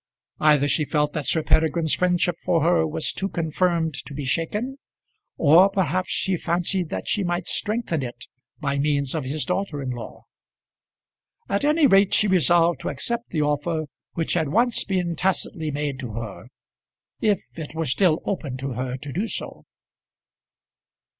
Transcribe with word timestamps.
Either 0.39 0.67
she 0.67 0.83
felt 0.83 1.13
that 1.13 1.27
Sir 1.27 1.43
Peregrine's 1.43 1.93
friendship 1.93 2.39
for 2.39 2.63
her 2.63 2.87
was 2.87 3.13
too 3.13 3.29
confirmed 3.29 3.93
to 3.93 4.15
be 4.15 4.25
shaken, 4.25 4.79
or 5.37 5.69
perhaps 5.69 6.09
she 6.09 6.37
fancied 6.37 6.89
that 6.89 7.07
she 7.07 7.23
might 7.23 7.45
strengthen 7.47 8.01
it 8.01 8.25
by 8.59 8.79
means 8.79 9.13
of 9.13 9.25
his 9.25 9.45
daughter 9.45 9.79
in 9.79 9.91
law. 9.91 10.23
At 11.47 11.63
any 11.63 11.85
rate 11.85 12.15
she 12.15 12.25
resolved 12.27 12.79
to 12.79 12.89
accept 12.89 13.29
the 13.29 13.43
offer 13.43 13.85
which 14.13 14.33
had 14.33 14.49
once 14.49 14.83
been 14.83 15.15
tacitly 15.15 15.69
made 15.69 15.99
to 15.99 16.13
her, 16.13 16.47
if 17.19 17.45
it 17.55 17.75
were 17.75 17.85
still 17.85 18.23
open 18.25 18.57
to 18.57 18.71
her 18.71 18.97
to 18.97 19.13
do 19.13 19.27
so. 19.27 19.65